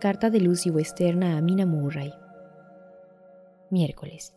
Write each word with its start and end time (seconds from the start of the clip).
Carta 0.00 0.28
de 0.28 0.40
Lucy 0.40 0.70
Westerna 0.70 1.38
a 1.38 1.40
Mina 1.40 1.64
Murray. 1.64 2.12
Miércoles. 3.70 4.34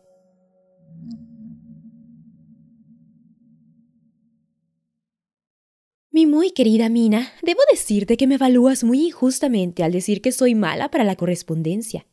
Mi 6.10 6.26
muy 6.26 6.50
querida 6.52 6.88
Mina, 6.88 7.32
debo 7.42 7.60
decirte 7.70 8.16
que 8.16 8.26
me 8.26 8.36
evalúas 8.36 8.82
muy 8.82 9.08
injustamente 9.08 9.84
al 9.84 9.92
decir 9.92 10.22
que 10.22 10.32
soy 10.32 10.54
mala 10.54 10.90
para 10.90 11.04
la 11.04 11.16
correspondencia. 11.16 12.06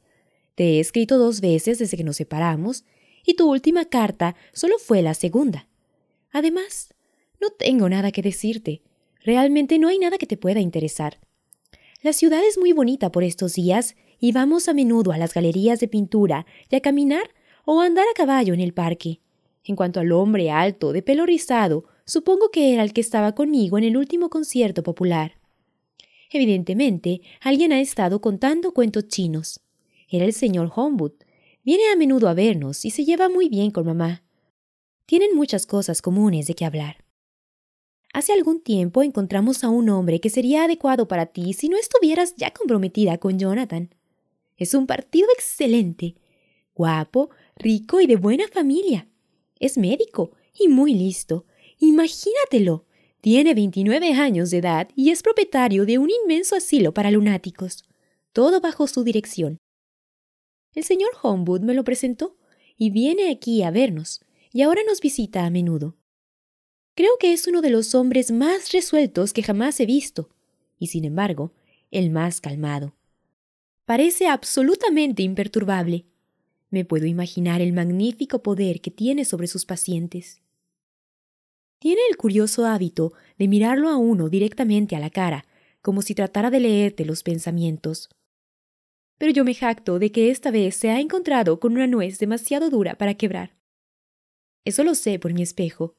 Te 0.56 0.76
he 0.76 0.80
escrito 0.80 1.18
dos 1.18 1.42
veces 1.42 1.80
desde 1.80 1.98
que 1.98 2.04
nos 2.04 2.18
separamos, 2.18 2.84
y 3.26 3.36
tu 3.36 3.50
última 3.50 3.86
carta 3.86 4.36
solo 4.54 4.78
fue 4.80 5.02
la 5.02 5.14
segunda. 5.14 5.68
Además, 6.32 6.94
no 7.46 7.52
tengo 7.52 7.90
nada 7.90 8.12
que 8.12 8.24
decirte. 8.24 8.82
Realmente 9.24 9.78
no 9.78 9.88
hay 9.88 10.00
nada 10.00 10.18
que 10.18 10.26
te 10.26 10.38
pueda 10.38 10.60
interesar. 10.60 11.20
La 12.02 12.12
ciudad 12.12 12.44
es 12.44 12.58
muy 12.58 12.74
bonita 12.74 13.12
por 13.12 13.24
estos 13.24 13.54
días 13.54 13.96
y 14.20 14.32
vamos 14.32 14.68
a 14.68 14.74
menudo 14.74 15.12
a 15.12 15.18
las 15.18 15.34
galerías 15.34 15.80
de 15.80 15.88
pintura 15.88 16.48
y 16.70 16.76
a 16.76 16.82
caminar 16.82 17.30
o 17.66 17.82
a 17.82 17.86
andar 17.86 18.06
a 18.10 18.16
caballo 18.16 18.54
en 18.54 18.62
el 18.62 18.74
parque. 18.74 19.22
En 19.64 19.76
cuanto 19.76 20.00
al 20.00 20.12
hombre 20.12 20.50
alto, 20.50 20.92
de 20.92 21.04
pelo 21.04 21.26
rizado, 21.26 21.86
supongo 22.06 22.50
que 22.50 22.74
era 22.74 22.84
el 22.84 22.94
que 22.94 23.02
estaba 23.02 23.36
conmigo 23.36 23.78
en 23.78 23.84
el 23.84 23.98
último 23.98 24.30
concierto 24.30 24.82
popular. 24.82 25.40
Evidentemente, 26.32 27.22
alguien 27.42 27.74
ha 27.74 27.80
estado 27.80 28.22
contando 28.22 28.74
cuentos 28.74 29.08
chinos. 29.08 29.62
Era 30.10 30.26
el 30.26 30.34
señor 30.34 30.72
Homewood. 30.76 31.14
Viene 31.64 31.92
a 31.92 31.96
menudo 31.96 32.28
a 32.28 32.34
vernos 32.34 32.86
y 32.86 32.90
se 32.90 33.06
lleva 33.06 33.30
muy 33.30 33.50
bien 33.50 33.70
con 33.70 33.86
mamá. 33.86 34.24
Tienen 35.06 35.36
muchas 35.36 35.68
cosas 35.68 36.02
comunes 36.02 36.48
de 36.48 36.56
qué 36.56 36.66
hablar. 36.66 37.05
Hace 38.16 38.32
algún 38.32 38.62
tiempo 38.62 39.04
encontramos 39.04 39.66
a 39.66 39.70
un 39.70 39.90
hombre 39.90 40.22
que 40.22 40.30
sería 40.30 40.64
adecuado 40.64 41.06
para 41.06 41.26
ti 41.26 41.52
si 41.52 41.68
no 41.68 41.76
estuvieras 41.76 42.34
ya 42.38 42.52
comprometida 42.52 43.18
con 43.18 43.38
Jonathan. 43.38 43.94
Es 44.56 44.74
un 44.74 44.88
partido 44.88 45.28
excelente, 45.36 46.16
guapo, 46.74 47.30
rico 47.58 48.00
y 48.00 48.08
de 48.08 48.16
buena 48.16 48.48
familia. 48.48 49.10
Es 49.60 49.78
médico 49.78 50.32
y 50.58 50.70
muy 50.70 50.94
listo. 50.94 51.44
Imagínatelo. 51.80 52.86
Tiene 53.20 53.54
29 53.54 54.14
años 54.14 54.50
de 54.50 54.60
edad 54.60 54.88
y 54.96 55.10
es 55.10 55.22
propietario 55.22 55.86
de 55.86 55.98
un 55.98 56.10
inmenso 56.10 56.56
asilo 56.56 56.94
para 56.94 57.12
lunáticos. 57.12 57.84
Todo 58.32 58.62
bajo 58.62 58.88
su 58.88 59.04
dirección. 59.04 59.58
El 60.74 60.86
señor 60.86 61.10
Homewood 61.22 61.64
me 61.64 61.74
lo 61.74 61.84
presentó 61.84 62.38
y 62.78 62.92
viene 62.92 63.30
aquí 63.30 63.62
a 63.62 63.72
vernos, 63.72 64.22
y 64.54 64.62
ahora 64.62 64.84
nos 64.88 65.02
visita 65.02 65.46
a 65.46 65.50
menudo. 65.50 65.98
Creo 66.96 67.18
que 67.20 67.34
es 67.34 67.46
uno 67.46 67.62
de 67.62 67.70
los 67.70 67.94
hombres 67.94 68.32
más 68.32 68.72
resueltos 68.72 69.34
que 69.34 69.44
jamás 69.44 69.80
he 69.82 69.86
visto, 69.86 70.30
y 70.80 70.88
sin 70.88 71.04
embargo, 71.04 71.52
el 71.92 72.10
más 72.10 72.40
calmado. 72.40 72.96
Parece 73.84 74.28
absolutamente 74.28 75.22
imperturbable. 75.22 76.06
Me 76.70 76.86
puedo 76.86 77.06
imaginar 77.06 77.62
el 77.62 77.74
magnífico 77.74 78.42
poder 78.42 78.80
que 78.80 78.92
tiene 78.92 79.26
sobre 79.26 79.48
sus 79.48 79.66
pacientes. 79.66 80.42
Tiene 81.80 82.02
el 82.10 82.16
curioso 82.16 82.66
hábito 82.66 83.12
de 83.38 83.50
mirarlo 83.50 83.90
a 83.90 83.98
uno 83.98 84.30
directamente 84.30 84.96
a 84.96 85.00
la 85.00 85.10
cara, 85.10 85.46
como 85.82 86.02
si 86.02 86.16
tratara 86.16 86.50
de 86.50 86.62
leerte 86.62 87.04
los 87.04 87.24
pensamientos. 87.24 88.10
Pero 89.18 89.34
yo 89.34 89.44
me 89.44 89.54
jacto 89.54 90.00
de 90.00 90.12
que 90.12 90.32
esta 90.32 90.50
vez 90.50 90.76
se 90.76 90.90
ha 90.90 91.00
encontrado 91.00 91.60
con 91.60 91.74
una 91.74 91.88
nuez 91.88 92.20
demasiado 92.20 92.70
dura 92.70 92.98
para 92.98 93.16
quebrar. 93.16 93.56
Eso 94.64 94.84
lo 94.84 94.96
sé 94.96 95.20
por 95.20 95.34
mi 95.34 95.44
espejo, 95.44 95.96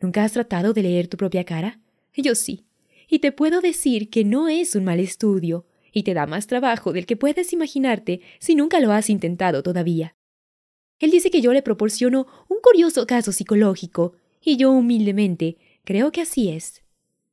¿Nunca 0.00 0.24
has 0.24 0.32
tratado 0.32 0.72
de 0.72 0.82
leer 0.82 1.08
tu 1.08 1.16
propia 1.16 1.44
cara? 1.44 1.80
Yo 2.16 2.34
sí. 2.34 2.64
Y 3.08 3.18
te 3.18 3.32
puedo 3.32 3.60
decir 3.60 4.10
que 4.10 4.24
no 4.24 4.48
es 4.48 4.74
un 4.74 4.84
mal 4.84 5.00
estudio, 5.00 5.66
y 5.92 6.02
te 6.02 6.14
da 6.14 6.26
más 6.26 6.46
trabajo 6.46 6.92
del 6.92 7.06
que 7.06 7.16
puedes 7.16 7.52
imaginarte 7.52 8.20
si 8.38 8.54
nunca 8.54 8.80
lo 8.80 8.92
has 8.92 9.08
intentado 9.10 9.62
todavía. 9.62 10.16
Él 10.98 11.10
dice 11.10 11.30
que 11.30 11.40
yo 11.40 11.52
le 11.52 11.62
proporciono 11.62 12.26
un 12.48 12.58
curioso 12.62 13.06
caso 13.06 13.32
psicológico, 13.32 14.14
y 14.40 14.56
yo 14.56 14.72
humildemente 14.72 15.56
creo 15.84 16.12
que 16.12 16.20
así 16.20 16.50
es. 16.50 16.82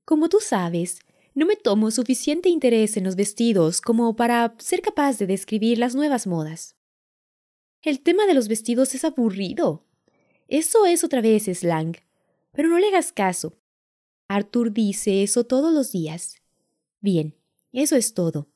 Como 0.06 0.30
tú 0.30 0.40
sabes, 0.40 1.00
no 1.34 1.46
me 1.46 1.56
tomo 1.56 1.92
suficiente 1.92 2.50
interés 2.50 2.98
en 2.98 3.06
los 3.06 3.16
vestidos 3.16 3.82
como 3.82 4.16
para 4.16 4.54
ser 4.60 4.82
capaz 4.82 5.18
de 5.18 5.28
describir 5.28 5.78
las 5.78 5.96
nuevas 5.96 6.28
modas. 6.28 6.76
El 7.82 8.02
tema 8.02 8.26
de 8.26 8.34
los 8.34 8.48
vestidos 8.48 8.94
es 8.94 9.06
aburrido. 9.06 9.86
Eso 10.48 10.86
es 10.86 11.04
otra 11.04 11.22
vez 11.22 11.46
slang, 11.46 11.98
pero 12.52 12.70
no 12.70 12.80
le 12.80 12.88
hagas 12.88 13.12
caso. 13.12 13.58
Arthur 14.28 14.72
dice 14.72 15.24
eso 15.24 15.46
todos 15.46 15.74
los 15.74 15.92
días. 15.92 16.36
Bien, 17.00 17.36
eso 17.74 17.96
es 17.96 18.14
todo. 18.14 18.48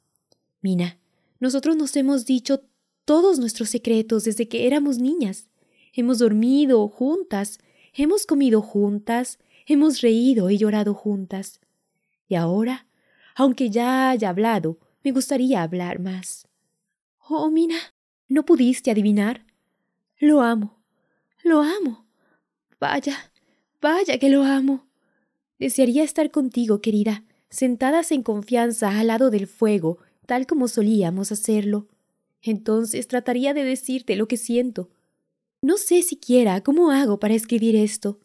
Mina, 0.62 1.00
nosotros 1.40 1.76
nos 1.76 1.96
hemos 1.96 2.26
dicho 2.26 2.64
todos 3.06 3.40
nuestros 3.40 3.70
secretos 3.70 4.24
desde 4.24 4.48
que 4.48 4.68
éramos 4.68 4.98
niñas. 4.98 5.50
Hemos 5.94 6.20
dormido 6.20 6.88
juntas, 6.88 7.60
hemos 7.94 8.26
comido 8.26 8.62
juntas, 8.62 9.40
hemos 9.66 10.02
reído 10.02 10.50
y 10.50 10.58
llorado 10.58 10.94
juntas. 10.94 11.60
Y 12.28 12.36
ahora, 12.36 12.88
aunque 13.36 13.70
ya 13.70 14.10
haya 14.10 14.30
hablado, 14.30 14.80
me 15.04 15.12
gustaría 15.12 15.62
hablar 15.62 16.00
más. 16.00 16.48
Oh, 17.28 17.50
Mina, 17.50 17.78
¿no 18.28 18.46
pudiste 18.46 18.92
adivinar? 18.92 19.46
Lo 20.18 20.42
amo, 20.42 20.82
lo 21.44 21.62
amo. 21.62 22.06
Vaya, 22.80 23.32
Vaya 23.86 24.18
que 24.18 24.30
lo 24.30 24.42
amo. 24.42 24.88
Desearía 25.60 26.04
estar 26.04 26.32
contigo, 26.32 26.82
querida, 26.82 27.24
sentadas 27.50 28.12
en 28.12 28.24
confianza 28.24 28.98
al 28.98 29.06
lado 29.06 29.30
del 29.30 29.46
fuego, 29.46 30.00
tal 30.26 30.48
como 30.48 30.68
solíamos 30.68 31.32
hacerlo. 31.32 31.88
Entonces 32.42 33.08
trataría 33.08 33.54
de 33.54 33.64
decirte 33.64 34.16
lo 34.16 34.28
que 34.28 34.38
siento. 34.38 34.90
No 35.62 35.78
sé 35.78 36.02
siquiera 36.02 36.62
cómo 36.62 36.90
hago 36.90 37.20
para 37.20 37.36
escribir 37.36 37.76
esto. 37.76 38.20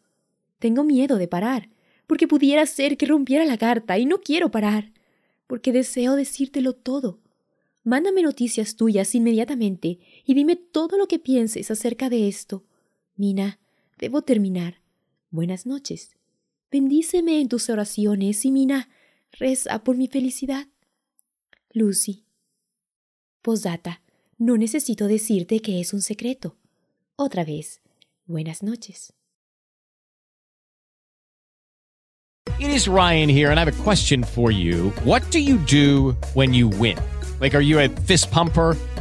Tengo 0.61 0.83
miedo 0.83 1.19
de 1.19 1.29
parar, 1.29 1.69
porque 2.07 2.27
pudiera 2.27 2.65
ser 2.65 2.97
que 2.97 3.05
rompiera 3.05 3.45
la 3.45 3.59
carta 3.59 3.99
y 3.99 4.07
no 4.07 4.23
quiero 4.23 4.51
parar, 4.51 4.93
porque 5.47 5.73
deseo 5.73 6.17
decírtelo 6.17 6.73
todo. 6.73 7.19
Mándame 7.85 8.23
noticias 8.23 8.77
tuyas 8.77 9.15
inmediatamente 9.15 9.99
y 10.25 10.33
dime 10.33 10.57
todo 10.57 10.97
lo 10.97 11.07
que 11.07 11.19
pienses 11.19 11.71
acerca 11.71 12.09
de 12.09 12.29
esto. 12.29 12.65
Mina, 13.15 13.59
debo 13.99 14.23
terminar. 14.23 14.80
Buenas 15.33 15.65
noches. 15.65 16.17
Bendíceme 16.73 17.41
en 17.41 17.49
tus 17.49 17.71
oraciones 17.71 18.45
y 18.45 18.51
Mina, 18.51 18.89
reza 19.31 19.85
por 19.85 19.97
mi 19.97 20.09
felicidad. 20.09 20.67
Lucy. 21.73 22.25
Posdata. 23.41 24.03
No 24.39 24.57
necesito 24.57 25.07
decirte 25.07 25.61
que 25.61 25.81
es 25.81 25.93
un 25.93 26.03
secreto. 26.03 26.57
Otra 27.15 27.45
vez. 27.45 27.81
Buenas 28.27 28.63
noches. 28.63 29.13
It 32.59 32.71
is 32.71 32.89
Ryan 32.89 33.29
here, 33.29 33.51
and 33.51 33.59
I 33.59 33.65
have 33.65 33.69
a 33.69 33.83
question 33.85 34.25
for 34.25 34.51
you. 34.51 34.91
What 35.05 35.23
do 35.31 35.39
you 35.39 35.59
do 35.59 36.17
when 36.35 36.53
you 36.53 36.69
win? 36.69 36.99
Like, 37.41 37.55
are 37.55 37.63
you 37.63 37.79
a 37.79 37.89
fist 37.89 38.31
pumper? 38.31 38.77